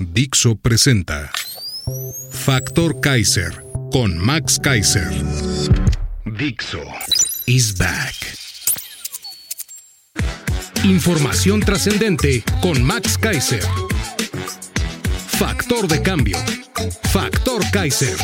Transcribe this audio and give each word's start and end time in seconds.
Dixo 0.00 0.56
presenta 0.56 1.30
Factor 2.30 3.00
Kaiser 3.00 3.64
con 3.90 4.16
Max 4.16 4.58
Kaiser. 4.58 5.10
Dixo 6.24 6.82
is 7.46 7.76
back. 7.76 8.14
Información 10.84 11.60
trascendente 11.60 12.42
con 12.60 12.82
Max 12.82 13.18
Kaiser. 13.18 13.62
Factor 15.38 15.86
de 15.88 16.02
cambio. 16.02 16.38
Factor 17.12 17.62
Kaiser. 17.70 18.16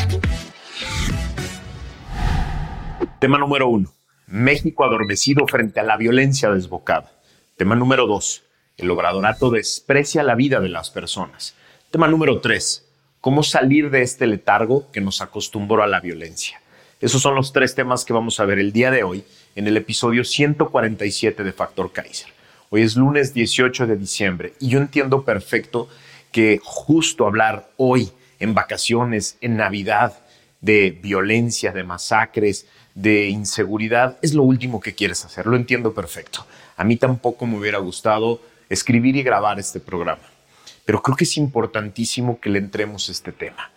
Tema 3.20 3.38
número 3.38 3.68
uno. 3.68 3.92
México 4.26 4.84
adormecido 4.84 5.46
frente 5.46 5.80
a 5.80 5.82
la 5.82 5.96
violencia 5.96 6.50
desbocada. 6.50 7.10
Tema 7.56 7.74
número 7.74 8.06
dos. 8.06 8.42
El 8.78 8.92
obradorato 8.92 9.50
desprecia 9.50 10.22
la 10.22 10.36
vida 10.36 10.60
de 10.60 10.68
las 10.68 10.90
personas. 10.90 11.56
Tema 11.90 12.06
número 12.06 12.40
tres. 12.40 12.86
Cómo 13.20 13.42
salir 13.42 13.90
de 13.90 14.02
este 14.02 14.28
letargo 14.28 14.88
que 14.92 15.00
nos 15.00 15.20
acostumbró 15.20 15.82
a 15.82 15.88
la 15.88 15.98
violencia. 15.98 16.62
Esos 17.00 17.20
son 17.20 17.34
los 17.34 17.52
tres 17.52 17.74
temas 17.74 18.04
que 18.04 18.12
vamos 18.12 18.38
a 18.38 18.44
ver 18.44 18.60
el 18.60 18.72
día 18.72 18.92
de 18.92 19.02
hoy 19.02 19.24
en 19.56 19.66
el 19.66 19.76
episodio 19.76 20.22
147 20.22 21.42
de 21.42 21.52
Factor 21.52 21.90
Kaiser. 21.90 22.28
Hoy 22.70 22.82
es 22.82 22.94
lunes 22.94 23.34
18 23.34 23.88
de 23.88 23.96
diciembre 23.96 24.52
y 24.60 24.68
yo 24.68 24.78
entiendo 24.78 25.24
perfecto 25.24 25.88
que 26.30 26.60
justo 26.62 27.26
hablar 27.26 27.70
hoy 27.78 28.12
en 28.38 28.54
vacaciones, 28.54 29.38
en 29.40 29.56
Navidad, 29.56 30.20
de 30.60 30.96
violencia, 31.02 31.72
de 31.72 31.82
masacres, 31.82 32.68
de 32.94 33.26
inseguridad, 33.26 34.18
es 34.22 34.34
lo 34.34 34.44
último 34.44 34.78
que 34.78 34.94
quieres 34.94 35.24
hacer. 35.24 35.46
Lo 35.46 35.56
entiendo 35.56 35.94
perfecto. 35.94 36.46
A 36.76 36.84
mí 36.84 36.94
tampoco 36.94 37.44
me 37.44 37.58
hubiera 37.58 37.78
gustado 37.78 38.40
escribir 38.68 39.16
y 39.16 39.22
grabar 39.22 39.58
este 39.58 39.80
programa. 39.80 40.22
Pero 40.84 41.02
creo 41.02 41.16
que 41.16 41.24
es 41.24 41.36
importantísimo 41.36 42.40
que 42.40 42.50
le 42.50 42.58
entremos 42.58 43.08
este 43.08 43.32
tema. 43.32 43.70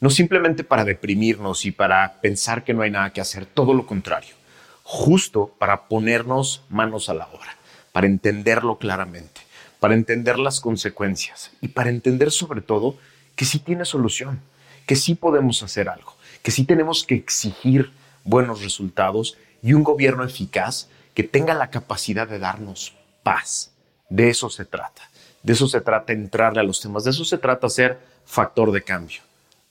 No 0.00 0.10
simplemente 0.10 0.64
para 0.64 0.84
deprimirnos 0.84 1.64
y 1.64 1.70
para 1.70 2.20
pensar 2.20 2.64
que 2.64 2.74
no 2.74 2.82
hay 2.82 2.90
nada 2.90 3.12
que 3.12 3.20
hacer, 3.20 3.46
todo 3.46 3.74
lo 3.74 3.86
contrario. 3.86 4.34
Justo 4.82 5.54
para 5.58 5.88
ponernos 5.88 6.62
manos 6.68 7.08
a 7.08 7.14
la 7.14 7.26
obra, 7.28 7.56
para 7.92 8.06
entenderlo 8.06 8.78
claramente, 8.78 9.40
para 9.80 9.94
entender 9.94 10.38
las 10.38 10.60
consecuencias 10.60 11.52
y 11.60 11.68
para 11.68 11.90
entender 11.90 12.30
sobre 12.30 12.60
todo 12.60 12.96
que 13.36 13.44
sí 13.44 13.58
tiene 13.58 13.84
solución, 13.84 14.40
que 14.86 14.96
sí 14.96 15.14
podemos 15.14 15.62
hacer 15.62 15.88
algo, 15.88 16.14
que 16.42 16.50
sí 16.50 16.64
tenemos 16.64 17.04
que 17.04 17.14
exigir 17.14 17.92
buenos 18.24 18.62
resultados 18.62 19.36
y 19.62 19.72
un 19.72 19.84
gobierno 19.84 20.24
eficaz 20.24 20.88
que 21.14 21.22
tenga 21.22 21.54
la 21.54 21.70
capacidad 21.70 22.28
de 22.28 22.38
darnos 22.38 22.94
paz. 23.22 23.73
De 24.14 24.30
eso 24.30 24.48
se 24.48 24.64
trata. 24.64 25.10
De 25.42 25.54
eso 25.54 25.66
se 25.66 25.80
trata 25.80 26.12
entrarle 26.12 26.60
a 26.60 26.62
los 26.62 26.80
temas, 26.80 27.02
de 27.02 27.10
eso 27.10 27.24
se 27.24 27.36
trata 27.36 27.68
ser 27.68 27.98
factor 28.24 28.70
de 28.70 28.80
cambio. 28.80 29.22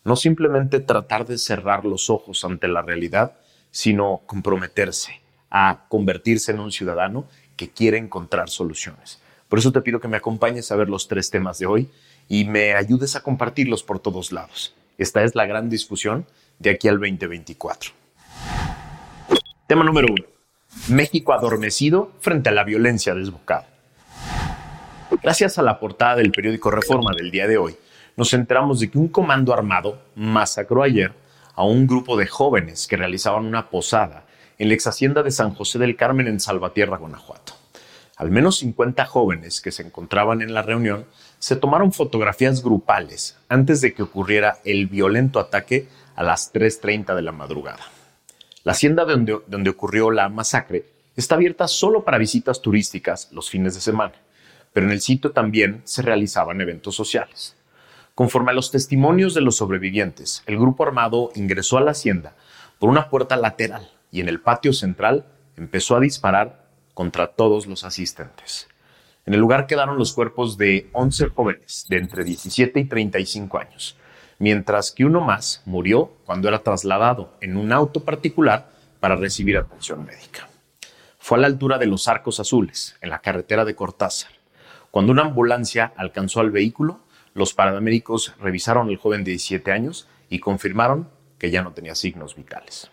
No 0.04 0.18
simplemente 0.18 0.82
tratar 0.82 1.26
de 1.26 1.38
cerrar 1.38 1.86
los 1.86 2.10
ojos 2.10 2.44
ante 2.44 2.68
la 2.68 2.82
realidad, 2.82 3.38
sino 3.72 4.20
comprometerse 4.26 5.22
a 5.50 5.86
convertirse 5.88 6.52
en 6.52 6.60
un 6.60 6.74
ciudadano 6.74 7.26
que 7.56 7.70
quiere 7.70 7.98
encontrar 7.98 8.50
soluciones. 8.50 9.22
Por 9.48 9.60
eso 9.60 9.72
te 9.72 9.80
pido 9.80 10.02
que 10.02 10.10
me 10.10 10.18
acompañes 10.18 10.70
a 10.74 10.76
ver 10.76 10.90
los 10.90 11.08
tres 11.08 11.30
temas 11.30 11.58
de 11.60 11.66
hoy 11.66 11.90
y 12.28 12.44
me 12.44 12.74
ayudes 12.74 13.16
a 13.16 13.24
compartirlos 13.24 13.82
por 13.82 14.00
todos 14.00 14.34
lados. 14.34 14.76
Esta 14.98 15.24
es 15.24 15.36
la 15.36 15.46
gran 15.46 15.70
discusión 15.70 16.26
de 16.60 16.72
aquí 16.72 16.90
al 16.90 17.00
2024. 17.00 17.92
Tema 19.68 19.86
número 19.86 20.08
uno. 20.12 20.26
México 20.90 21.32
adormecido 21.32 22.12
frente 22.20 22.50
a 22.50 22.52
la 22.52 22.66
violencia 22.66 23.16
desbocada. 23.16 23.73
Gracias 25.22 25.58
a 25.58 25.62
la 25.62 25.80
portada 25.80 26.16
del 26.16 26.32
periódico 26.32 26.72
Reforma 26.72 27.12
del 27.16 27.32
día 27.32 27.48
de 27.48 27.58
hoy, 27.58 27.76
nos 28.16 28.34
enteramos 28.34 28.80
de 28.80 28.90
que 28.90 28.98
un 28.98 29.08
comando 29.08 29.54
armado 29.54 30.02
masacró 30.16 30.84
ayer 30.84 31.14
a 31.56 31.64
un 31.64 31.88
grupo 31.88 32.18
de 32.18 32.28
jóvenes 32.28 32.88
que 32.88 32.98
realizaban 32.98 33.46
una 33.46 33.70
posada 33.70 34.26
en 34.58 34.68
la 34.68 34.74
ex 34.74 34.88
hacienda 34.88 35.24
de 35.24 35.32
San 35.32 35.54
José 35.54 35.80
del 35.80 35.96
Carmen 35.96 36.28
en 36.28 36.40
Salvatierra, 36.40 36.98
Guanajuato. 36.98 37.54
Al 38.16 38.32
menos 38.32 38.58
50 38.58 39.06
jóvenes 39.06 39.62
que 39.62 39.72
se 39.72 39.84
encontraban 39.84 40.42
en 40.42 40.54
la 40.54 40.62
reunión 40.62 41.06
se 41.40 41.56
tomaron 41.56 41.92
fotografías 41.92 42.64
grupales 42.64 43.38
antes 43.50 43.82
de 43.82 43.94
que 43.94 44.04
ocurriera 44.04 44.60
el 44.66 44.88
violento 44.88 45.40
ataque 45.40 45.88
a 46.16 46.24
las 46.24 46.54
3.30 46.54 47.16
de 47.16 47.22
la 47.22 47.32
madrugada. 47.32 47.84
La 48.64 48.74
hacienda 48.74 49.06
donde, 49.06 49.40
donde 49.48 49.70
ocurrió 49.70 50.12
la 50.12 50.30
masacre 50.30 50.86
está 51.16 51.36
abierta 51.36 51.68
solo 51.68 52.04
para 52.04 52.18
visitas 52.18 52.62
turísticas 52.62 53.30
los 53.32 53.50
fines 53.50 53.74
de 53.74 53.82
semana 53.82 54.14
pero 54.74 54.88
en 54.88 54.92
el 54.92 55.02
sitio 55.02 55.32
también 55.32 55.82
se 55.86 56.02
realizaban 56.02 56.60
eventos 56.60 56.96
sociales. 56.96 57.56
Conforme 58.16 58.52
a 58.52 58.54
los 58.54 58.72
testimonios 58.72 59.34
de 59.34 59.42
los 59.42 59.56
sobrevivientes, 59.56 60.44
el 60.46 60.58
grupo 60.58 60.84
armado 60.84 61.32
ingresó 61.36 61.78
a 61.78 61.82
la 61.82 61.92
hacienda 61.92 62.36
por 62.80 62.90
una 62.90 63.10
puerta 63.10 63.38
lateral 63.38 63.90
y 64.12 64.20
en 64.22 64.30
el 64.30 64.40
patio 64.40 64.74
central 64.74 65.26
empezó 65.58 65.96
a 65.96 66.00
disparar 66.00 66.68
contra 66.94 67.28
todos 67.28 67.66
los 67.66 67.84
asistentes. 67.84 68.68
En 69.26 69.34
el 69.34 69.40
lugar 69.40 69.68
quedaron 69.68 69.98
los 69.98 70.14
cuerpos 70.14 70.58
de 70.58 70.90
11 70.92 71.30
jóvenes 71.30 71.86
de 71.88 71.98
entre 71.98 72.24
17 72.24 72.80
y 72.80 72.86
35 72.86 73.58
años, 73.58 73.96
mientras 74.38 74.92
que 74.92 75.06
uno 75.06 75.22
más 75.22 75.62
murió 75.66 76.12
cuando 76.26 76.50
era 76.50 76.60
trasladado 76.60 77.34
en 77.40 77.56
un 77.56 77.72
auto 77.72 78.02
particular 78.02 78.70
para 79.00 79.16
recibir 79.16 79.58
atención 79.58 80.06
médica. 80.06 80.50
Fue 81.20 81.38
a 81.38 81.42
la 81.42 81.48
altura 81.48 81.78
de 81.78 81.86
los 81.86 82.08
Arcos 82.10 82.40
Azules, 82.40 82.98
en 83.02 83.10
la 83.10 83.20
carretera 83.20 83.64
de 83.64 83.76
Cortázar, 83.76 84.32
cuando 84.94 85.12
una 85.12 85.24
ambulancia 85.24 85.92
alcanzó 85.98 86.40
al 86.40 86.52
vehículo, 86.52 87.00
los 87.34 87.56
paramédicos 87.56 88.36
revisaron 88.40 88.90
al 88.90 88.98
joven 88.98 89.24
de 89.24 89.32
17 89.32 89.72
años 89.72 90.08
y 90.30 90.38
confirmaron 90.38 91.10
que 91.40 91.50
ya 91.50 91.64
no 91.64 91.74
tenía 91.74 91.96
signos 91.96 92.36
vitales. 92.36 92.92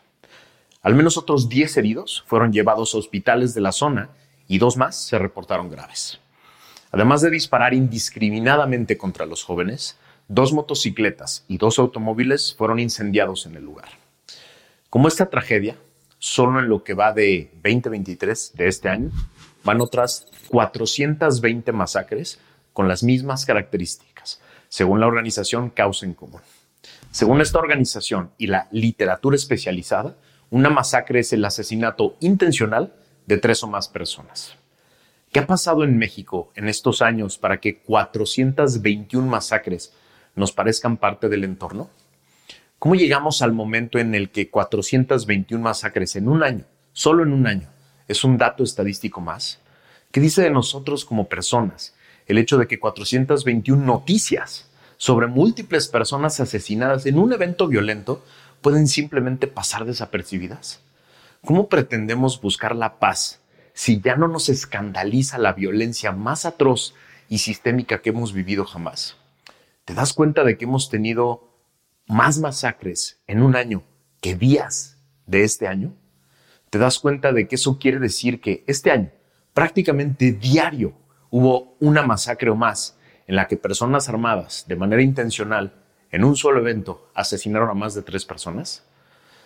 Al 0.81 0.95
menos 0.95 1.19
otros 1.19 1.51
10 1.51 1.77
heridos 1.77 2.25
fueron 2.27 2.55
llevados 2.55 2.95
a 2.95 2.97
hospitales 2.97 3.53
de 3.53 3.61
la 3.61 3.73
zona 3.73 4.09
y 4.49 4.57
dos 4.57 4.79
más 4.79 4.97
se 4.97 5.19
reportaron 5.19 5.69
graves. 5.69 6.21
Además 6.91 7.21
de 7.21 7.29
disparar 7.29 7.75
indiscriminadamente 7.75 8.97
contra 8.97 9.27
los 9.27 9.45
jóvenes, 9.45 9.99
dos 10.27 10.55
motocicletas 10.55 11.45
y 11.49 11.59
dos 11.59 11.79
automóviles 11.79 12.55
fueron 12.57 12.79
incendiados 12.79 13.45
en 13.45 13.57
el 13.57 13.65
lugar. 13.65 13.91
Como 14.89 15.07
esta 15.07 15.29
tragedia, 15.29 15.77
solo 16.19 16.61
en 16.61 16.71
lo 16.71 16.83
que 16.83 16.95
va 16.95 17.13
de 17.13 17.51
2023 17.63 18.53
de 18.55 18.69
este 18.69 18.89
año, 18.89 19.11
van 19.65 19.81
otras 19.81 20.27
420 20.49 21.73
masacres 21.73 22.39
con 22.73 22.89
las 22.89 23.03
mismas 23.03 23.45
características, 23.45 24.41
según 24.69 25.01
la 25.01 25.07
organización 25.07 25.71
Causa 25.71 26.07
en 26.07 26.15
Común. 26.15 26.41
Según 27.11 27.41
esta 27.41 27.59
organización 27.59 28.31
y 28.39 28.47
la 28.47 28.69
literatura 28.71 29.37
especializada, 29.37 30.17
una 30.51 30.71
masacre 30.71 31.21
es 31.21 31.33
el 31.33 31.45
asesinato 31.45 32.17
intencional 32.21 32.93
de 33.27 33.39
tres 33.39 33.63
o 33.63 33.67
más 33.67 33.89
personas. 33.89 34.57
¿Qué 35.33 35.39
ha 35.39 35.47
pasado 35.47 35.85
en 35.85 35.97
México 35.97 36.51
en 36.57 36.69
estos 36.69 37.03
años 37.03 37.39
para 37.39 37.61
que 37.61 37.79
421 37.79 39.27
masacres 39.29 39.93
nos 40.35 40.53
parezcan 40.53 40.97
parte 40.97 41.29
del 41.29 41.45
entorno? 41.45 41.91
¿Cómo 42.81 42.95
llegamos 42.95 43.43
al 43.43 43.53
momento 43.53 43.99
en 43.99 44.15
el 44.15 44.31
que 44.31 44.51
421 44.51 45.63
masacres 45.63 46.17
en 46.17 46.29
un 46.29 46.43
año, 46.43 46.65
solo 46.93 47.23
en 47.23 47.33
un 47.33 47.47
año, 47.47 47.69
es 48.11 48.25
un 48.25 48.39
dato 48.39 48.65
estadístico 48.65 49.21
más. 49.21 49.61
¿Qué 50.11 50.21
dice 50.21 50.43
de 50.43 50.51
nosotros 50.51 51.05
como 51.05 51.29
personas 51.29 51.95
el 52.27 52.39
hecho 52.39 52.59
de 52.59 52.67
que 52.67 52.81
421 52.81 53.85
noticias 53.85 54.69
sobre 54.97 55.29
múltiples 55.29 55.87
personas 55.87 56.41
asesinadas 56.41 57.07
en 57.07 57.21
un 57.21 57.33
evento 57.33 57.69
violento 57.69 58.25
pueden 58.63 58.89
simplemente 58.89 59.47
pasar 59.47 59.85
desapercibidas? 59.85 60.81
¿Cómo 61.45 61.69
pretendemos 61.69 62.41
buscar 62.41 62.75
la 62.75 62.99
paz 62.99 63.41
si 63.75 64.01
ya 64.01 64.17
no 64.17 64.27
nos 64.27 64.49
escandaliza 64.49 65.39
la 65.39 65.53
violencia 65.53 66.11
más 66.11 66.45
atroz 66.47 66.95
y 67.29 67.39
sistémica 67.39 68.03
que 68.03 68.11
hemos 68.11 68.33
vivido 68.33 68.65
jamás? 68.65 69.19
¿Te 69.85 69.95
das 69.95 70.13
cuenta 70.15 70.43
de 70.43 70.59
que 70.59 70.65
hemos 70.65 70.91
tenido 70.91 71.49
más 72.09 72.39
masacres 72.39 73.21
en 73.29 73.41
un 73.41 73.55
año 73.55 73.85
que 74.21 74.35
días 74.35 74.97
de 75.27 75.45
este 75.45 75.69
año? 75.69 75.95
Te 76.71 76.79
das 76.79 76.99
cuenta 76.99 77.33
de 77.33 77.47
que 77.49 77.57
eso 77.57 77.79
quiere 77.79 77.99
decir 77.99 78.41
que 78.41 78.65
este 78.67 78.91
año, 78.91 79.11
prácticamente 79.53 80.33
diario, 80.33 80.95
hubo 81.31 81.77
una 81.81 82.03
masacre 82.03 82.51
o 82.51 82.57
más 82.57 82.97
en 83.27 83.37
la 83.37 83.47
que 83.47 83.57
personas 83.57 84.09
armadas 84.09 84.65
de 84.67 84.77
manera 84.77 85.03
intencional 85.03 85.75
en 86.11 86.25
un 86.25 86.37
solo 86.37 86.61
evento 86.61 87.09
asesinaron 87.15 87.71
a 87.71 87.75
más 87.75 87.95
de 87.95 88.03
tres 88.03 88.25
personas? 88.25 88.83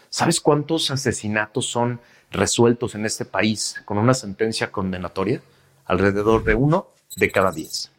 ¿Sabes 0.08 0.40
cuántos 0.40 0.90
asesinatos 0.90 1.66
son 1.66 2.00
resueltos 2.30 2.94
en 2.94 3.04
este 3.04 3.24
país 3.24 3.82
con 3.84 3.98
una 3.98 4.14
sentencia 4.14 4.70
condenatoria? 4.70 5.42
Alrededor 5.86 6.44
de 6.44 6.54
uno 6.54 6.88
de 7.16 7.30
cada 7.30 7.52
diez. 7.52 7.90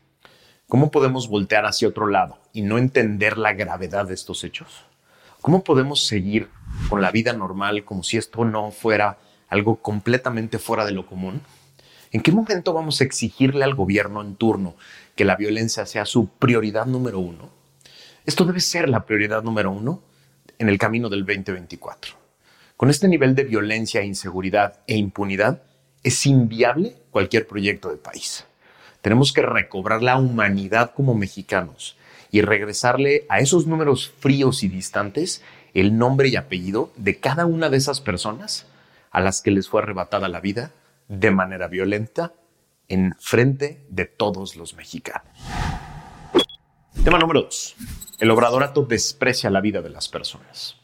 ¿Cómo 0.67 0.89
podemos 0.89 1.29
voltear 1.29 1.65
hacia 1.65 1.87
otro 1.87 2.07
lado 2.07 2.39
y 2.53 2.63
no 2.63 2.77
entender 2.77 3.37
la 3.37 3.53
gravedad 3.53 4.07
de 4.07 4.15
estos 4.15 4.43
hechos? 4.43 4.85
¿Cómo 5.45 5.63
podemos 5.63 6.07
seguir 6.07 6.49
con 6.89 7.03
la 7.03 7.11
vida 7.11 7.31
normal 7.31 7.85
como 7.85 8.01
si 8.01 8.17
esto 8.17 8.45
no 8.45 8.71
fuera 8.71 9.19
algo 9.47 9.75
completamente 9.75 10.57
fuera 10.57 10.85
de 10.87 10.91
lo 10.91 11.05
común? 11.05 11.39
¿En 12.11 12.21
qué 12.21 12.31
momento 12.31 12.73
vamos 12.73 12.99
a 12.99 13.03
exigirle 13.03 13.63
al 13.63 13.75
gobierno 13.75 14.23
en 14.23 14.37
turno 14.37 14.75
que 15.15 15.23
la 15.23 15.35
violencia 15.35 15.85
sea 15.85 16.05
su 16.05 16.29
prioridad 16.29 16.87
número 16.87 17.19
uno? 17.19 17.51
Esto 18.25 18.43
debe 18.43 18.59
ser 18.59 18.89
la 18.89 19.05
prioridad 19.05 19.43
número 19.43 19.69
uno 19.69 20.01
en 20.57 20.67
el 20.67 20.79
camino 20.79 21.09
del 21.09 21.23
2024. 21.23 22.15
Con 22.75 22.89
este 22.89 23.07
nivel 23.07 23.35
de 23.35 23.43
violencia, 23.43 24.01
inseguridad 24.01 24.79
e 24.87 24.95
impunidad, 24.97 25.61
es 26.01 26.25
inviable 26.25 26.95
cualquier 27.11 27.45
proyecto 27.45 27.91
de 27.91 27.97
país. 27.97 28.45
Tenemos 29.01 29.31
que 29.31 29.43
recobrar 29.43 30.01
la 30.01 30.17
humanidad 30.17 30.91
como 30.95 31.13
mexicanos 31.13 31.97
y 32.31 32.41
regresarle 32.41 33.25
a 33.29 33.39
esos 33.39 33.67
números 33.67 34.11
fríos 34.19 34.63
y 34.63 34.67
distantes 34.67 35.43
el 35.73 35.97
nombre 35.97 36.29
y 36.29 36.35
apellido 36.35 36.91
de 36.95 37.19
cada 37.19 37.45
una 37.45 37.69
de 37.69 37.77
esas 37.77 38.01
personas 38.01 38.65
a 39.11 39.21
las 39.21 39.41
que 39.41 39.51
les 39.51 39.69
fue 39.69 39.81
arrebatada 39.81 40.27
la 40.29 40.39
vida 40.39 40.71
de 41.07 41.31
manera 41.31 41.67
violenta 41.67 42.33
en 42.87 43.15
frente 43.19 43.85
de 43.89 44.05
todos 44.05 44.55
los 44.55 44.73
mexicanos. 44.75 45.27
Tema 47.03 47.19
número 47.19 47.43
dos. 47.43 47.75
El 48.19 48.31
obradorato 48.31 48.83
desprecia 48.83 49.49
la 49.49 49.61
vida 49.61 49.81
de 49.81 49.89
las 49.89 50.07
personas. 50.07 50.77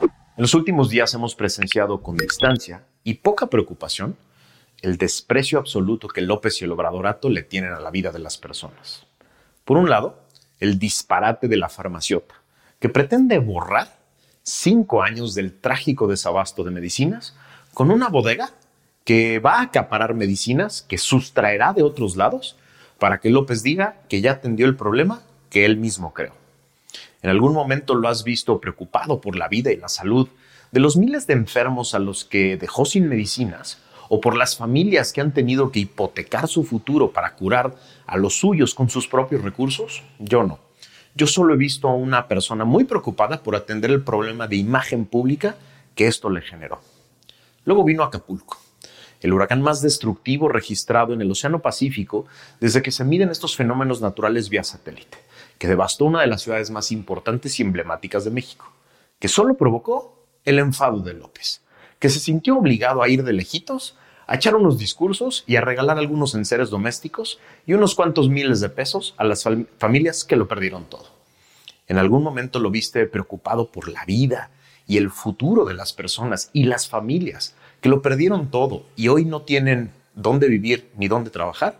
En 0.00 0.42
los 0.44 0.54
últimos 0.54 0.90
días 0.90 1.14
hemos 1.14 1.34
presenciado 1.34 2.02
con 2.02 2.16
distancia 2.16 2.84
y 3.04 3.14
poca 3.14 3.46
preocupación 3.46 4.16
el 4.82 4.96
desprecio 4.98 5.58
absoluto 5.58 6.08
que 6.08 6.20
López 6.20 6.60
y 6.60 6.64
el 6.64 6.72
obradorato 6.72 7.30
le 7.30 7.42
tienen 7.42 7.72
a 7.72 7.80
la 7.80 7.90
vida 7.90 8.10
de 8.10 8.18
las 8.18 8.36
personas. 8.36 9.06
Por 9.64 9.76
un 9.76 9.88
lado, 9.88 10.22
el 10.60 10.78
disparate 10.78 11.48
de 11.48 11.56
la 11.56 11.68
farmaciota, 11.68 12.34
que 12.78 12.88
pretende 12.88 13.38
borrar 13.38 13.96
cinco 14.42 15.02
años 15.02 15.34
del 15.34 15.52
trágico 15.58 16.06
desabasto 16.06 16.64
de 16.64 16.72
medicinas 16.72 17.36
con 17.74 17.90
una 17.90 18.08
bodega 18.08 18.50
que 19.04 19.38
va 19.38 19.58
a 19.58 19.62
acaparar 19.62 20.14
medicinas 20.14 20.82
que 20.82 20.98
sustraerá 20.98 21.72
de 21.72 21.82
otros 21.82 22.16
lados 22.16 22.56
para 22.98 23.18
que 23.18 23.30
López 23.30 23.62
diga 23.62 23.96
que 24.08 24.20
ya 24.20 24.32
atendió 24.32 24.66
el 24.66 24.76
problema 24.76 25.22
que 25.50 25.64
él 25.64 25.76
mismo 25.76 26.12
creó. 26.12 26.34
En 27.22 27.30
algún 27.30 27.52
momento 27.52 27.94
lo 27.94 28.08
has 28.08 28.24
visto 28.24 28.60
preocupado 28.60 29.20
por 29.20 29.36
la 29.36 29.48
vida 29.48 29.72
y 29.72 29.76
la 29.76 29.88
salud 29.88 30.28
de 30.70 30.80
los 30.80 30.96
miles 30.96 31.26
de 31.26 31.34
enfermos 31.34 31.94
a 31.94 31.98
los 31.98 32.24
que 32.24 32.56
dejó 32.56 32.84
sin 32.84 33.08
medicinas 33.08 33.78
o 34.14 34.20
por 34.20 34.36
las 34.36 34.58
familias 34.58 35.10
que 35.10 35.22
han 35.22 35.32
tenido 35.32 35.72
que 35.72 35.80
hipotecar 35.80 36.46
su 36.46 36.64
futuro 36.64 37.12
para 37.12 37.34
curar 37.34 37.74
a 38.06 38.18
los 38.18 38.38
suyos 38.38 38.74
con 38.74 38.90
sus 38.90 39.08
propios 39.08 39.40
recursos? 39.40 40.02
Yo 40.18 40.42
no. 40.42 40.58
Yo 41.14 41.26
solo 41.26 41.54
he 41.54 41.56
visto 41.56 41.88
a 41.88 41.94
una 41.94 42.28
persona 42.28 42.66
muy 42.66 42.84
preocupada 42.84 43.42
por 43.42 43.56
atender 43.56 43.90
el 43.90 44.02
problema 44.02 44.46
de 44.46 44.56
imagen 44.56 45.06
pública 45.06 45.56
que 45.94 46.08
esto 46.08 46.28
le 46.28 46.42
generó. 46.42 46.82
Luego 47.64 47.84
vino 47.84 48.02
Acapulco, 48.02 48.58
el 49.22 49.32
huracán 49.32 49.62
más 49.62 49.80
destructivo 49.80 50.46
registrado 50.50 51.14
en 51.14 51.22
el 51.22 51.30
Océano 51.30 51.60
Pacífico 51.60 52.26
desde 52.60 52.82
que 52.82 52.90
se 52.90 53.06
miden 53.06 53.30
estos 53.30 53.56
fenómenos 53.56 54.02
naturales 54.02 54.50
vía 54.50 54.62
satélite 54.62 55.16
que 55.56 55.68
devastó 55.68 56.04
una 56.04 56.20
de 56.20 56.26
las 56.26 56.42
ciudades 56.42 56.70
más 56.70 56.92
importantes 56.92 57.58
y 57.58 57.62
emblemáticas 57.62 58.26
de 58.26 58.30
México, 58.30 58.70
que 59.18 59.28
solo 59.28 59.56
provocó 59.56 60.26
el 60.44 60.58
enfado 60.58 60.98
de 60.98 61.14
López, 61.14 61.62
que 61.98 62.10
se 62.10 62.20
sintió 62.20 62.58
obligado 62.58 63.02
a 63.02 63.08
ir 63.08 63.22
de 63.24 63.32
lejitos, 63.32 63.96
a 64.26 64.36
echar 64.36 64.54
unos 64.54 64.78
discursos 64.78 65.44
y 65.46 65.56
a 65.56 65.60
regalar 65.60 65.98
algunos 65.98 66.34
enseres 66.34 66.70
domésticos 66.70 67.38
y 67.66 67.74
unos 67.74 67.94
cuantos 67.94 68.28
miles 68.28 68.60
de 68.60 68.68
pesos 68.68 69.14
a 69.16 69.24
las 69.24 69.46
familias 69.78 70.24
que 70.24 70.36
lo 70.36 70.48
perdieron 70.48 70.84
todo. 70.84 71.06
En 71.88 71.98
algún 71.98 72.22
momento 72.22 72.58
lo 72.58 72.70
viste 72.70 73.06
preocupado 73.06 73.70
por 73.70 73.88
la 73.88 74.04
vida 74.04 74.50
y 74.86 74.96
el 74.96 75.10
futuro 75.10 75.64
de 75.64 75.74
las 75.74 75.92
personas 75.92 76.50
y 76.52 76.64
las 76.64 76.88
familias 76.88 77.54
que 77.80 77.88
lo 77.88 78.02
perdieron 78.02 78.50
todo 78.50 78.84
y 78.96 79.08
hoy 79.08 79.24
no 79.24 79.42
tienen 79.42 79.92
dónde 80.14 80.48
vivir 80.48 80.90
ni 80.96 81.08
dónde 81.08 81.30
trabajar. 81.30 81.78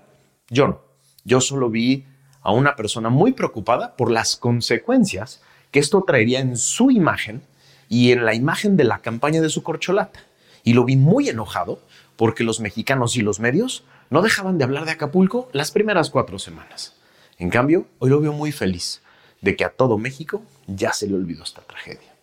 Yo 0.49 0.67
no. 0.67 0.81
Yo 1.25 1.41
solo 1.41 1.71
vi 1.71 2.05
a 2.43 2.53
una 2.53 2.75
persona 2.75 3.09
muy 3.09 3.33
preocupada 3.33 3.97
por 3.97 4.11
las 4.11 4.37
consecuencias 4.37 5.41
que 5.71 5.79
esto 5.79 6.05
traería 6.06 6.41
en 6.41 6.56
su 6.56 6.91
imagen 6.91 7.43
y 7.88 8.12
en 8.12 8.25
la 8.25 8.35
imagen 8.35 8.77
de 8.77 8.85
la 8.85 8.99
campaña 8.99 9.41
de 9.41 9.49
su 9.49 9.62
corcholata. 9.62 10.21
Y 10.65 10.75
lo 10.75 10.85
vi 10.85 10.97
muy 10.97 11.29
enojado 11.29 11.81
porque 12.23 12.45
los 12.45 12.61
mexicanos 12.61 13.17
y 13.17 13.21
los 13.21 13.41
medios 13.41 13.83
no 14.09 14.23
dejaban 14.23 14.57
de 14.57 14.63
hablar 14.63 14.85
de 14.85 14.93
Acapulco 14.93 15.49
las 15.53 15.73
primeras 15.73 16.09
cuatro 16.09 16.39
semanas. 16.39 16.95
En 17.37 17.51
cambio, 17.51 17.89
hoy 17.99 18.11
lo 18.11 18.21
veo 18.21 18.33
muy 18.33 18.53
feliz 18.53 19.03
de 19.41 19.57
que 19.57 19.65
a 19.65 19.71
todo 19.71 19.99
México 19.99 20.41
ya 20.69 20.93
se 20.93 21.09
le 21.09 21.17
olvidó 21.17 21.43
esta 21.43 21.63
tragedia. 21.63 22.15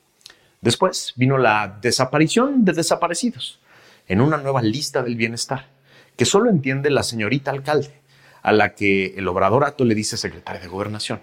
Después 0.61 1.11
vino 1.17 1.37
la 1.37 1.79
desaparición 1.81 2.63
de 2.63 2.71
desaparecidos 2.71 3.59
en 4.07 4.21
una 4.21 4.37
nueva 4.37 4.61
lista 4.61 5.03
del 5.03 5.17
bienestar 5.17 5.67
que 6.15 6.23
solo 6.23 6.49
entiende 6.49 6.89
la 6.91 7.03
señorita 7.03 7.51
alcalde 7.51 7.99
a 8.41 8.53
la 8.53 8.75
que 8.75 9.15
el 9.17 9.27
obradorato 9.27 9.83
le 9.83 9.95
dice 9.95 10.15
secretaria 10.15 10.61
de 10.61 10.69
gobernación. 10.69 11.19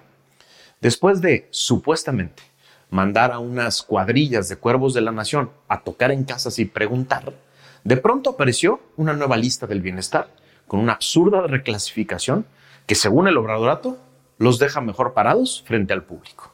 Después 0.82 1.22
de, 1.22 1.48
supuestamente, 1.50 2.42
mandar 2.90 3.32
a 3.32 3.38
unas 3.38 3.80
cuadrillas 3.80 4.50
de 4.50 4.56
cuervos 4.56 4.92
de 4.92 5.00
la 5.00 5.12
nación 5.12 5.50
a 5.66 5.82
tocar 5.82 6.10
en 6.10 6.24
casas 6.24 6.58
y 6.58 6.66
preguntar, 6.66 7.32
de 7.86 7.96
pronto 7.96 8.30
apareció 8.30 8.80
una 8.96 9.12
nueva 9.12 9.36
lista 9.36 9.68
del 9.68 9.80
bienestar 9.80 10.28
con 10.66 10.80
una 10.80 10.94
absurda 10.94 11.46
reclasificación 11.46 12.44
que, 12.84 12.96
según 12.96 13.28
el 13.28 13.36
obradorato, 13.36 13.96
los 14.38 14.58
deja 14.58 14.80
mejor 14.80 15.14
parados 15.14 15.62
frente 15.64 15.92
al 15.92 16.02
público. 16.02 16.50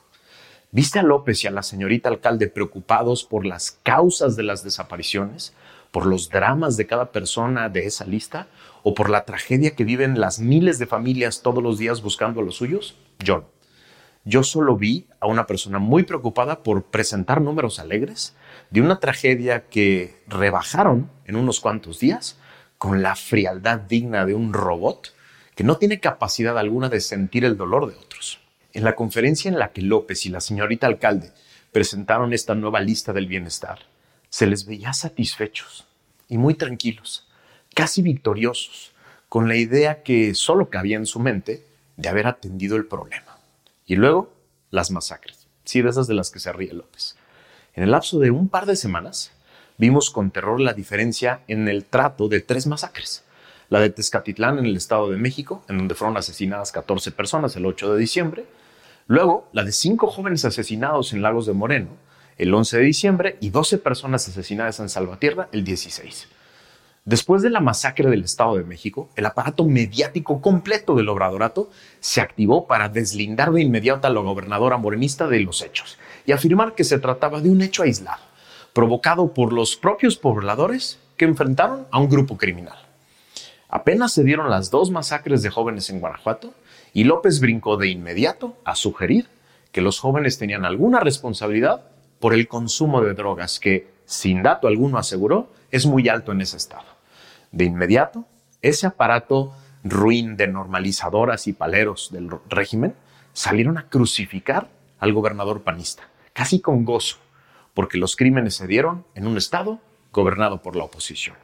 ¿Viste 0.73 0.99
a 0.99 1.03
López 1.03 1.43
y 1.43 1.47
a 1.47 1.51
la 1.51 1.63
señorita 1.63 2.11
alcalde 2.11 2.49
preocupados 2.49 3.25
por 3.25 3.47
las 3.47 3.79
causas 3.83 4.37
de 4.37 4.43
las 4.43 4.63
desapariciones, 4.63 5.55
por 5.91 6.05
los 6.05 6.29
dramas 6.29 6.77
de 6.77 6.87
cada 6.87 7.13
persona 7.13 7.71
de 7.71 7.87
esa 7.87 8.05
lista 8.05 8.49
o 8.83 8.93
por 8.93 9.09
la 9.09 9.25
tragedia 9.25 9.75
que 9.75 9.85
viven 9.85 10.21
las 10.21 10.39
miles 10.39 10.79
de 10.79 10.87
familias 10.87 11.41
todos 11.41 11.63
los 11.63 11.79
días 11.79 12.03
buscando 12.03 12.43
a 12.43 12.45
los 12.45 12.57
suyos? 12.57 12.95
Yo 13.21 13.39
no. 13.39 13.62
Yo 14.25 14.45
solo 14.45 14.77
vi 14.77 15.09
a 15.21 15.27
una 15.27 15.47
persona 15.47 15.79
muy 15.79 16.05
preocupada 16.05 16.63
por 16.63 16.85
presentar 16.85 17.41
números 17.41 17.79
alegres 17.79 18.35
de 18.71 18.81
una 18.81 19.01
tragedia 19.01 19.69
que 19.69 20.23
rebajaron 20.29 21.11
en 21.25 21.37
unos 21.37 21.59
cuantos 21.59 21.99
días 21.99 22.39
con 22.79 23.03
la 23.03 23.17
frialdad 23.17 23.81
digna 23.81 24.25
de 24.25 24.35
un 24.35 24.53
robot 24.53 25.13
que 25.57 25.65
no 25.65 25.77
tiene 25.77 26.01
capacidad 26.01 26.57
alguna 26.57 26.89
de 26.89 27.01
sentir 27.01 27.45
el 27.45 27.57
dolor 27.57 27.91
de 27.91 27.99
otros. 27.99 28.39
En 28.73 28.85
la 28.85 28.95
conferencia 28.95 29.49
en 29.49 29.59
la 29.59 29.73
que 29.73 29.83
López 29.83 30.25
y 30.25 30.31
la 30.31 30.41
señorita 30.41 30.87
alcalde 30.87 31.33
presentaron 31.73 32.33
esta 32.33 32.55
nueva 32.55 32.81
lista 32.81 33.13
del 33.13 33.27
bienestar, 33.27 33.81
se 34.29 34.47
les 34.47 34.67
veía 34.67 34.93
satisfechos 34.93 35.87
y 36.29 36.39
muy 36.39 36.55
tranquilos 36.55 37.29
casi 37.75 38.03
victoriosos, 38.03 38.93
con 39.29 39.49
la 39.49 39.57
idea 39.57 40.03
que 40.03 40.35
solo 40.35 40.69
cabía 40.69 40.97
en 40.97 41.07
su 41.07 41.21
mente 41.21 41.65
de 41.97 42.09
haber 42.09 42.27
atendido 42.27 42.77
el 42.77 42.87
problema. 42.87 43.32
Y 43.93 43.97
luego, 43.97 44.33
las 44.71 44.91
masacres. 44.91 45.49
Sí, 45.65 45.83
de 45.83 45.91
esas 45.91 46.07
de 46.07 46.15
las 46.15 46.31
que 46.31 46.39
se 46.39 46.51
ríe 46.51 46.73
López. 46.73 47.15
En 47.75 47.83
el 47.83 47.91
lapso 47.91 48.19
de 48.21 48.31
un 48.31 48.49
par 48.49 48.65
de 48.65 48.75
semanas, 48.75 49.33
vimos 49.77 50.09
con 50.09 50.31
terror 50.31 50.63
la 50.63 50.73
diferencia 50.73 51.43
en 51.47 51.69
el 51.69 51.85
trato 51.85 52.29
de 52.29 52.41
tres 52.41 52.67
masacres. 52.67 53.23
La 53.69 53.81
de 53.81 53.91
Tezcatitlán 53.91 54.59
en 54.59 54.65
el 54.65 54.79
Estado 54.79 55.11
de 55.11 55.19
México, 55.19 55.63
en 55.69 55.77
donde 55.77 55.95
fueron 55.95 56.17
asesinadas 56.17 56.73
14 56.73 57.13
personas 57.13 57.55
el 57.57 57.67
8 57.67 57.93
de 57.93 58.01
diciembre. 58.01 58.47
Luego, 59.09 59.51
la 59.53 59.63
de 59.63 59.73
cinco 59.73 60.07
jóvenes 60.07 60.47
asesinados 60.47 61.13
en 61.13 61.21
Lagos 61.21 61.45
de 61.45 61.53
Moreno 61.53 61.91
el 62.39 62.55
11 62.55 62.79
de 62.79 62.85
diciembre 62.85 63.37
y 63.41 63.51
12 63.51 63.77
personas 63.77 64.27
asesinadas 64.27 64.81
en 64.81 64.89
Salvatierra 64.89 65.51
el 65.53 65.65
16. 65.65 66.29
Después 67.05 67.43
de 67.43 67.51
la 67.51 67.59
masacre 67.59 68.09
del 68.09 68.23
Estado 68.23 68.57
de 68.57 68.63
México, 68.63 69.09
el 69.17 69.27
aparato 69.27 69.65
mediático 69.65 70.41
completo 70.41 70.95
del 70.95 71.09
obradorato 71.09 71.69
se 71.99 72.21
activó 72.21 72.69
para 72.69 72.89
deslindar 72.89 73.51
de 73.51 73.61
inmediato 73.61 74.07
a 74.07 74.11
la 74.11 74.21
gobernadora 74.21 74.77
morenista 74.77 75.27
de 75.27 75.41
los 75.41 75.63
hechos 75.63 75.99
y 76.27 76.31
afirmar 76.31 76.77
que 76.77 76.85
se 76.85 77.01
trataba 77.01 77.41
de 77.41 77.51
un 77.51 77.61
hecho 77.61 77.83
aislado, 77.83 78.23
provocado 78.73 79.35
por 79.35 79.53
los 79.53 79.75
propios 79.75 80.17
pobladores 80.17 81.01
que 81.17 81.25
enfrentaron 81.25 81.89
a 81.91 81.99
un 81.99 82.09
grupo 82.09 82.37
criminal. 82.37 82.79
Apenas 83.69 84.13
se 84.13 84.23
dieron 84.23 84.49
las 84.49 84.71
dos 84.71 84.93
masacres 84.93 85.43
de 85.43 85.51
jóvenes 85.51 85.91
en 85.91 85.99
Guanajuato 85.99 86.55
y 86.93 87.03
López 87.03 87.41
brincó 87.41 87.77
de 87.77 87.89
inmediato 87.89 88.57
a 88.65 88.77
sugerir 88.77 89.27
que 89.73 89.81
los 89.81 89.99
jóvenes 89.99 90.39
tenían 90.39 90.65
alguna 90.65 91.01
responsabilidad 91.01 91.83
por 92.21 92.33
el 92.33 92.47
consumo 92.47 93.01
de 93.03 93.15
drogas 93.15 93.59
que, 93.59 93.89
sin 94.07 94.45
dato 94.45 94.69
alguno 94.69 94.99
aseguró, 94.99 95.51
es 95.73 95.85
muy 95.85 96.09
alto 96.09 96.31
en 96.31 96.43
ese 96.43 96.59
estado. 96.59 96.92
De 97.53 97.65
inmediato, 97.65 98.27
ese 98.63 98.87
aparato 98.87 99.53
ruin 99.85 100.37
de 100.37 100.49
normalizadoras 100.49 101.47
y 101.47 101.53
paleros 101.53 102.11
del 102.11 102.31
régimen 102.49 102.95
salieron 103.33 103.79
a 103.79 103.89
crucificar 103.89 104.69
al 104.99 105.13
gobernador 105.13 105.63
panista, 105.63 106.05
casi 106.33 106.61
con 106.61 106.85
gozo, 106.85 107.17
porque 107.75 107.99
los 107.99 108.17
crímenes 108.17 108.55
se 108.55 108.67
dieron 108.67 109.05
en 109.15 109.27
un 109.27 109.37
estado 109.37 109.81
gobernado 110.13 110.63
por 110.63 110.77
la 110.77 110.85
oposición. 110.85 111.37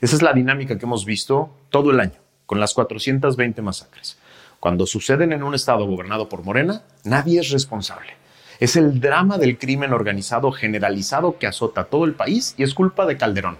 Esa 0.00 0.16
es 0.16 0.22
la 0.22 0.32
dinámica 0.32 0.78
que 0.78 0.84
hemos 0.84 1.04
visto 1.04 1.50
todo 1.70 1.90
el 1.90 2.00
año, 2.00 2.18
con 2.46 2.60
las 2.60 2.74
420 2.74 3.62
masacres. 3.62 4.18
Cuando 4.60 4.86
suceden 4.86 5.32
en 5.32 5.42
un 5.42 5.54
estado 5.54 5.86
gobernado 5.86 6.28
por 6.28 6.44
Morena, 6.44 6.82
nadie 7.04 7.40
es 7.40 7.50
responsable. 7.50 8.12
Es 8.60 8.76
el 8.76 9.00
drama 9.00 9.38
del 9.38 9.58
crimen 9.58 9.92
organizado 9.92 10.52
generalizado 10.52 11.38
que 11.38 11.48
azota 11.48 11.84
todo 11.84 12.04
el 12.04 12.14
país 12.14 12.54
y 12.56 12.62
es 12.62 12.74
culpa 12.74 13.06
de 13.06 13.16
Calderón. 13.16 13.58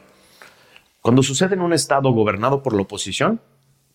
Cuando 1.03 1.25
sucede 1.25 1.55
en 1.55 1.63
un 1.63 1.73
estado 1.73 2.13
gobernado 2.13 2.63
por 2.63 2.75
la 2.75 2.83
oposición, 2.83 3.41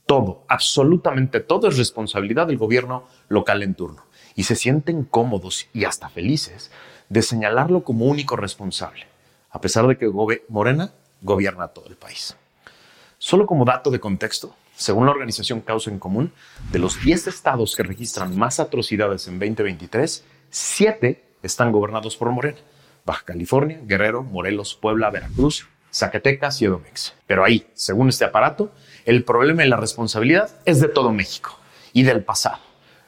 todo, 0.05 0.43
absolutamente 0.49 1.39
todo 1.39 1.69
es 1.69 1.77
responsabilidad 1.77 2.47
del 2.47 2.57
gobierno 2.57 3.05
local 3.29 3.63
en 3.63 3.75
turno. 3.75 4.03
Y 4.35 4.43
se 4.43 4.57
sienten 4.57 5.05
cómodos 5.05 5.67
y 5.73 5.85
hasta 5.85 6.09
felices 6.09 6.69
de 7.07 7.21
señalarlo 7.21 7.85
como 7.85 8.05
único 8.05 8.35
responsable, 8.35 9.07
a 9.49 9.61
pesar 9.61 9.87
de 9.87 9.97
que 9.97 10.11
Morena 10.49 10.91
gobierna 11.21 11.69
todo 11.69 11.87
el 11.87 11.95
país. 11.95 12.35
Solo 13.17 13.47
como 13.47 13.63
dato 13.63 13.89
de 13.89 14.01
contexto, 14.01 14.53
según 14.75 15.05
la 15.05 15.13
organización 15.13 15.61
Causa 15.61 15.89
en 15.89 15.99
Común, 15.99 16.33
de 16.73 16.79
los 16.79 17.01
10 17.01 17.27
estados 17.27 17.77
que 17.77 17.83
registran 17.83 18.37
más 18.37 18.59
atrocidades 18.59 19.29
en 19.29 19.39
2023, 19.39 20.25
7 20.49 21.23
están 21.41 21.71
gobernados 21.71 22.17
por 22.17 22.29
Morena. 22.31 22.59
Baja 23.05 23.23
California, 23.23 23.79
Guerrero, 23.85 24.23
Morelos, 24.23 24.75
Puebla, 24.75 25.09
Veracruz, 25.09 25.65
Zacatecas 25.91 26.61
y 26.61 26.65
Edomex. 26.65 27.13
Pero 27.25 27.43
ahí, 27.43 27.67
según 27.73 28.09
este 28.09 28.25
aparato, 28.25 28.71
el 29.05 29.23
problema 29.23 29.65
y 29.65 29.69
la 29.69 29.77
responsabilidad 29.77 30.49
es 30.65 30.79
de 30.79 30.87
todo 30.87 31.11
México 31.11 31.57
y 31.93 32.03
del 32.03 32.23
pasado. 32.23 32.59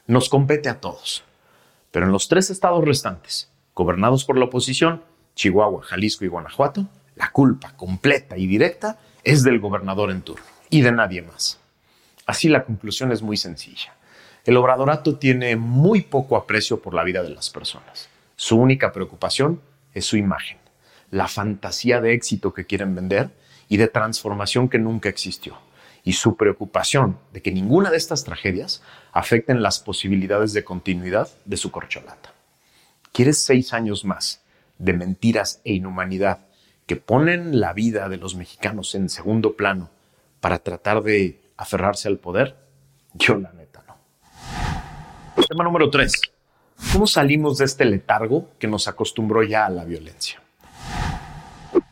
Nos 0.06 0.28
compete 0.28 0.68
a 0.68 0.80
todos. 0.80 1.24
Pero 1.90 2.06
en 2.06 2.12
los 2.12 2.28
tres 2.28 2.50
estados 2.50 2.84
restantes, 2.84 3.50
gobernados 3.74 4.24
por 4.24 4.38
la 4.38 4.46
oposición, 4.46 5.02
Chihuahua, 5.34 5.82
Jalisco 5.82 6.24
y 6.24 6.28
Guanajuato, 6.28 6.86
la 7.16 7.30
culpa 7.30 7.76
completa 7.76 8.36
y 8.36 8.46
directa 8.46 8.98
es 9.24 9.42
del 9.42 9.60
gobernador 9.60 10.10
en 10.10 10.22
turno 10.22 10.44
y 10.70 10.80
de 10.82 10.92
nadie 10.92 11.22
más. 11.22 11.58
Así 12.26 12.48
la 12.48 12.64
conclusión 12.64 13.12
es 13.12 13.22
muy 13.22 13.36
sencilla. 13.36 13.94
El 14.44 14.56
obradorato 14.56 15.18
tiene 15.18 15.56
muy 15.56 16.02
poco 16.02 16.36
aprecio 16.36 16.80
por 16.80 16.94
la 16.94 17.04
vida 17.04 17.22
de 17.22 17.30
las 17.30 17.50
personas. 17.50 18.08
Su 18.36 18.56
única 18.56 18.92
preocupación 18.92 19.60
es 19.92 20.06
su 20.06 20.16
imagen, 20.16 20.58
la 21.10 21.28
fantasía 21.28 22.00
de 22.00 22.14
éxito 22.14 22.52
que 22.52 22.66
quieren 22.66 22.94
vender 22.94 23.30
y 23.68 23.76
de 23.76 23.88
transformación 23.88 24.68
que 24.68 24.78
nunca 24.78 25.08
existió, 25.08 25.56
y 26.04 26.14
su 26.14 26.36
preocupación 26.36 27.18
de 27.32 27.42
que 27.42 27.52
ninguna 27.52 27.90
de 27.90 27.96
estas 27.96 28.24
tragedias 28.24 28.82
afecten 29.12 29.62
las 29.62 29.80
posibilidades 29.80 30.52
de 30.52 30.64
continuidad 30.64 31.28
de 31.44 31.56
su 31.56 31.70
corcholata. 31.70 32.32
¿Quieres 33.12 33.44
seis 33.44 33.72
años 33.72 34.04
más 34.04 34.42
de 34.78 34.92
mentiras 34.92 35.60
e 35.64 35.74
inhumanidad 35.74 36.46
que 36.86 36.96
ponen 36.96 37.60
la 37.60 37.72
vida 37.72 38.08
de 38.08 38.16
los 38.16 38.34
mexicanos 38.34 38.94
en 38.94 39.08
segundo 39.08 39.56
plano 39.56 39.90
para 40.40 40.58
tratar 40.58 41.02
de 41.02 41.40
aferrarse 41.56 42.08
al 42.08 42.18
poder? 42.18 42.56
Yo 43.14 43.36
la 43.36 43.52
neta 43.52 43.84
no. 43.86 43.96
Tema 45.46 45.64
número 45.64 45.90
tres. 45.90 46.20
¿Cómo 46.92 47.06
salimos 47.06 47.58
de 47.58 47.66
este 47.66 47.84
letargo 47.84 48.48
que 48.58 48.66
nos 48.66 48.88
acostumbró 48.88 49.42
ya 49.42 49.66
a 49.66 49.70
la 49.70 49.84
violencia? 49.84 50.40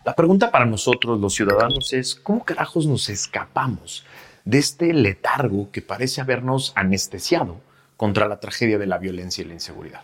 La 0.09 0.15
pregunta 0.15 0.51
para 0.51 0.65
nosotros 0.65 1.21
los 1.21 1.35
ciudadanos 1.35 1.93
es, 1.93 2.15
¿cómo 2.15 2.43
carajos 2.43 2.87
nos 2.87 3.11
escapamos 3.11 4.07
de 4.47 4.57
este 4.57 4.95
letargo 4.95 5.71
que 5.71 5.83
parece 5.83 6.23
habernos 6.23 6.73
anestesiado 6.77 7.61
contra 7.99 8.27
la 8.27 8.41
tragedia 8.41 8.79
de 8.79 8.87
la 8.87 8.97
violencia 8.97 9.45
y 9.45 9.49
la 9.49 9.53
inseguridad? 9.53 10.01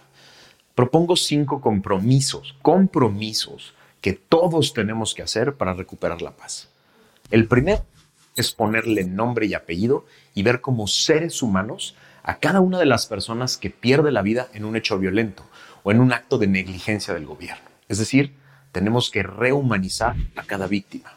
Propongo 0.75 1.17
cinco 1.17 1.63
compromisos, 1.63 2.55
compromisos 2.61 3.73
que 4.03 4.13
todos 4.13 4.75
tenemos 4.75 5.15
que 5.15 5.23
hacer 5.23 5.55
para 5.55 5.73
recuperar 5.73 6.21
la 6.21 6.33
paz. 6.33 6.69
El 7.31 7.49
primero 7.49 7.87
es 8.37 8.53
ponerle 8.53 9.05
nombre 9.05 9.47
y 9.47 9.55
apellido 9.55 10.05
y 10.35 10.43
ver 10.43 10.61
como 10.61 10.87
seres 10.87 11.41
humanos 11.41 11.97
a 12.23 12.41
cada 12.41 12.61
una 12.61 12.79
de 12.79 12.85
las 12.85 13.07
personas 13.07 13.57
que 13.57 13.71
pierde 13.71 14.13
la 14.13 14.21
vida 14.21 14.49
en 14.53 14.67
un 14.67 14.77
hecho 14.77 14.99
violento 14.99 15.45
o 15.83 15.93
en 15.93 16.01
un 16.01 16.13
acto 16.13 16.37
de 16.37 16.47
negligencia 16.47 17.15
del 17.15 17.25
gobierno. 17.25 17.71
Es 17.89 17.97
decir, 17.97 18.44
tenemos 18.75 19.09
que 19.09 19.23
rehumanizar 19.23 20.17
a 20.35 20.43
cada 20.43 20.67
víctima. 20.67 21.13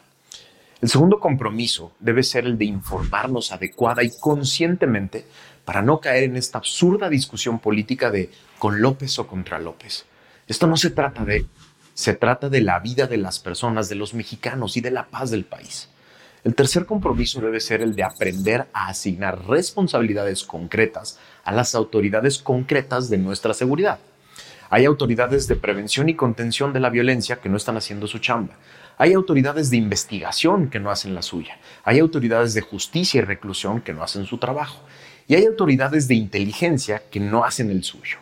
El 0.80 0.88
segundo 0.88 1.18
compromiso 1.18 1.92
debe 1.98 2.22
ser 2.22 2.46
el 2.46 2.56
de 2.56 2.66
informarnos 2.66 3.50
adecuada 3.50 4.04
y 4.04 4.12
conscientemente 4.20 5.26
para 5.64 5.82
no 5.82 6.00
caer 6.00 6.22
en 6.22 6.36
esta 6.36 6.58
absurda 6.58 7.08
discusión 7.10 7.58
política 7.58 8.12
de 8.12 8.30
con 8.60 8.80
López 8.80 9.18
o 9.18 9.26
contra 9.26 9.58
López. 9.58 10.06
Esto 10.46 10.68
no 10.68 10.76
se 10.76 10.90
trata 10.90 11.24
de, 11.24 11.46
se 11.94 12.14
trata 12.14 12.48
de 12.48 12.60
la 12.60 12.78
vida 12.78 13.08
de 13.08 13.16
las 13.16 13.40
personas, 13.40 13.88
de 13.88 13.96
los 13.96 14.14
mexicanos 14.14 14.76
y 14.76 14.80
de 14.80 14.92
la 14.92 15.08
paz 15.08 15.32
del 15.32 15.44
país. 15.44 15.88
El 16.44 16.54
tercer 16.54 16.86
compromiso 16.86 17.40
debe 17.40 17.58
ser 17.58 17.82
el 17.82 17.96
de 17.96 18.04
aprender 18.04 18.68
a 18.72 18.86
asignar 18.86 19.48
responsabilidades 19.48 20.44
concretas 20.44 21.18
a 21.42 21.50
las 21.50 21.74
autoridades 21.74 22.38
concretas 22.38 23.10
de 23.10 23.18
nuestra 23.18 23.52
seguridad. 23.52 23.98
Hay 24.70 24.84
autoridades 24.84 25.48
de 25.48 25.56
prevención 25.56 26.10
y 26.10 26.14
contención 26.14 26.74
de 26.74 26.80
la 26.80 26.90
violencia 26.90 27.40
que 27.40 27.48
no 27.48 27.56
están 27.56 27.78
haciendo 27.78 28.06
su 28.06 28.18
chamba. 28.18 28.54
Hay 28.98 29.14
autoridades 29.14 29.70
de 29.70 29.78
investigación 29.78 30.68
que 30.68 30.78
no 30.78 30.90
hacen 30.90 31.14
la 31.14 31.22
suya. 31.22 31.58
Hay 31.84 31.98
autoridades 32.00 32.52
de 32.52 32.60
justicia 32.60 33.18
y 33.18 33.24
reclusión 33.24 33.80
que 33.80 33.94
no 33.94 34.02
hacen 34.02 34.26
su 34.26 34.36
trabajo. 34.36 34.84
Y 35.26 35.36
hay 35.36 35.46
autoridades 35.46 36.06
de 36.06 36.16
inteligencia 36.16 37.02
que 37.10 37.18
no 37.18 37.44
hacen 37.44 37.70
el 37.70 37.82
suyo. 37.82 38.18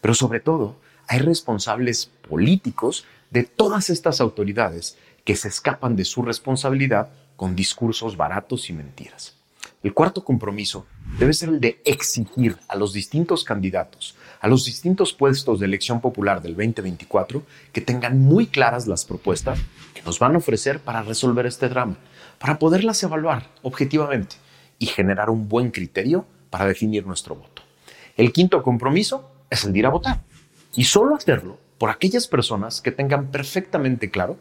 Pero 0.00 0.14
sobre 0.14 0.40
todo, 0.40 0.76
hay 1.06 1.18
responsables 1.18 2.10
políticos 2.28 3.04
de 3.30 3.44
todas 3.44 3.90
estas 3.90 4.20
autoridades 4.22 4.96
que 5.24 5.36
se 5.36 5.48
escapan 5.48 5.96
de 5.96 6.04
su 6.06 6.22
responsabilidad 6.22 7.10
con 7.36 7.54
discursos 7.54 8.16
baratos 8.16 8.70
y 8.70 8.72
mentiras. 8.72 9.34
El 9.82 9.94
cuarto 9.94 10.24
compromiso 10.24 10.86
debe 11.18 11.32
ser 11.32 11.48
el 11.48 11.60
de 11.60 11.80
exigir 11.84 12.56
a 12.68 12.76
los 12.76 12.92
distintos 12.92 13.44
candidatos, 13.44 14.14
a 14.40 14.48
los 14.48 14.64
distintos 14.64 15.12
puestos 15.12 15.60
de 15.60 15.66
elección 15.66 16.00
popular 16.00 16.42
del 16.42 16.56
2024, 16.56 17.42
que 17.72 17.80
tengan 17.80 18.18
muy 18.18 18.46
claras 18.46 18.86
las 18.86 19.04
propuestas 19.04 19.60
que 19.94 20.02
nos 20.02 20.18
van 20.18 20.34
a 20.34 20.38
ofrecer 20.38 20.80
para 20.80 21.02
resolver 21.02 21.46
este 21.46 21.68
drama, 21.68 21.96
para 22.38 22.58
poderlas 22.58 23.02
evaluar 23.02 23.48
objetivamente 23.62 24.36
y 24.78 24.86
generar 24.86 25.28
un 25.28 25.48
buen 25.48 25.70
criterio 25.70 26.24
para 26.48 26.66
definir 26.66 27.06
nuestro 27.06 27.36
voto. 27.36 27.62
El 28.16 28.32
quinto 28.32 28.62
compromiso 28.62 29.30
es 29.50 29.64
el 29.64 29.72
de 29.72 29.78
ir 29.80 29.86
a 29.86 29.90
votar 29.90 30.22
y 30.74 30.84
solo 30.84 31.14
hacerlo 31.14 31.58
por 31.78 31.90
aquellas 31.90 32.26
personas 32.26 32.80
que 32.80 32.92
tengan 32.92 33.28
perfectamente 33.28 34.10
claro 34.10 34.38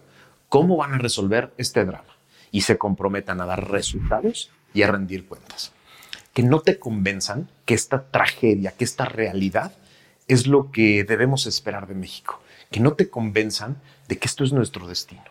cómo 0.47 0.77
van 0.77 0.93
a 0.93 0.97
resolver 0.97 1.53
este 1.57 1.85
drama 1.85 2.17
y 2.51 2.61
se 2.61 2.77
comprometan 2.77 3.41
a 3.41 3.45
dar 3.45 3.69
resultados 3.69 4.49
y 4.73 4.81
a 4.81 4.91
rendir 4.91 5.25
cuentas. 5.25 5.73
Que 6.33 6.43
no 6.43 6.61
te 6.61 6.79
convenzan 6.79 7.49
que 7.65 7.73
esta 7.73 8.09
tragedia, 8.11 8.71
que 8.71 8.83
esta 8.83 9.05
realidad 9.05 9.73
es 10.29 10.47
lo 10.47 10.71
que 10.71 11.03
debemos 11.03 11.45
esperar 11.45 11.87
de 11.87 11.95
México. 11.95 12.39
Que 12.71 12.79
no 12.79 12.93
te 12.93 13.09
convenzan 13.09 13.81
de 14.07 14.17
que 14.17 14.27
esto 14.27 14.45
es 14.45 14.53
nuestro 14.53 14.87
destino, 14.87 15.25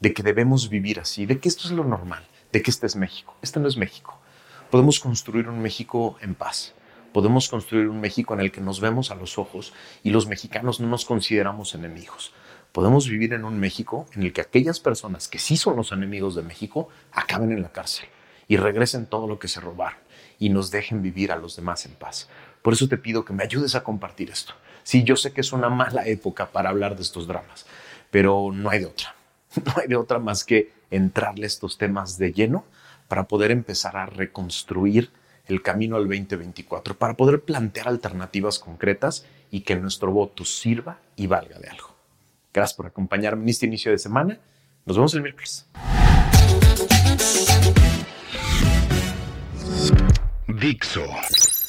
de 0.00 0.12
que 0.12 0.22
debemos 0.22 0.68
vivir 0.68 1.00
así, 1.00 1.24
de 1.24 1.38
que 1.38 1.48
esto 1.48 1.68
es 1.68 1.72
lo 1.72 1.84
normal, 1.84 2.26
de 2.52 2.60
que 2.60 2.70
este 2.70 2.86
es 2.86 2.96
México. 2.96 3.34
Este 3.40 3.60
no 3.60 3.68
es 3.68 3.78
México. 3.78 4.18
Podemos 4.70 5.00
construir 5.00 5.48
un 5.48 5.62
México 5.62 6.18
en 6.20 6.34
paz. 6.34 6.74
Podemos 7.12 7.48
construir 7.48 7.88
un 7.88 8.00
México 8.00 8.34
en 8.34 8.40
el 8.40 8.52
que 8.52 8.60
nos 8.60 8.80
vemos 8.80 9.10
a 9.10 9.14
los 9.14 9.38
ojos 9.38 9.72
y 10.02 10.10
los 10.10 10.26
mexicanos 10.26 10.80
no 10.80 10.88
nos 10.88 11.04
consideramos 11.04 11.74
enemigos 11.74 12.34
podemos 12.72 13.08
vivir 13.08 13.32
en 13.32 13.44
un 13.44 13.58
México 13.58 14.06
en 14.14 14.22
el 14.22 14.32
que 14.32 14.40
aquellas 14.40 14.80
personas 14.80 15.28
que 15.28 15.38
sí 15.38 15.56
son 15.56 15.76
los 15.76 15.92
enemigos 15.92 16.34
de 16.34 16.42
México 16.42 16.88
acaben 17.12 17.52
en 17.52 17.62
la 17.62 17.72
cárcel 17.72 18.06
y 18.48 18.56
regresen 18.56 19.06
todo 19.06 19.26
lo 19.26 19.38
que 19.38 19.48
se 19.48 19.60
robaron 19.60 19.98
y 20.38 20.48
nos 20.48 20.70
dejen 20.70 21.02
vivir 21.02 21.32
a 21.32 21.36
los 21.36 21.56
demás 21.56 21.84
en 21.86 21.94
paz. 21.94 22.28
Por 22.62 22.74
eso 22.74 22.88
te 22.88 22.98
pido 22.98 23.24
que 23.24 23.32
me 23.32 23.42
ayudes 23.42 23.74
a 23.74 23.82
compartir 23.82 24.30
esto. 24.30 24.54
Sí, 24.82 25.04
yo 25.04 25.16
sé 25.16 25.32
que 25.32 25.40
es 25.40 25.52
una 25.52 25.68
mala 25.68 26.06
época 26.06 26.50
para 26.50 26.70
hablar 26.70 26.96
de 26.96 27.02
estos 27.02 27.26
dramas, 27.26 27.66
pero 28.10 28.50
no 28.52 28.70
hay 28.70 28.80
de 28.80 28.86
otra. 28.86 29.14
No 29.64 29.72
hay 29.76 29.88
de 29.88 29.96
otra 29.96 30.18
más 30.20 30.44
que 30.44 30.72
entrarle 30.90 31.46
estos 31.46 31.76
temas 31.76 32.18
de 32.18 32.32
lleno 32.32 32.64
para 33.08 33.24
poder 33.24 33.50
empezar 33.50 33.96
a 33.96 34.06
reconstruir 34.06 35.10
el 35.46 35.62
camino 35.62 35.96
al 35.96 36.06
2024, 36.06 36.96
para 36.96 37.14
poder 37.14 37.40
plantear 37.40 37.88
alternativas 37.88 38.60
concretas 38.60 39.26
y 39.50 39.62
que 39.62 39.74
nuestro 39.74 40.12
voto 40.12 40.44
sirva 40.44 40.98
y 41.16 41.26
valga 41.26 41.58
de 41.58 41.68
algo. 41.68 41.96
Gracias 42.54 42.76
por 42.76 42.86
acompañarme 42.86 43.42
en 43.42 43.48
este 43.48 43.66
inicio 43.66 43.90
de 43.90 43.98
semana. 43.98 44.38
Nos 44.86 44.96
vemos 44.96 45.14
el 45.14 45.22
miércoles. 45.22 45.66
Dixo 50.46 51.06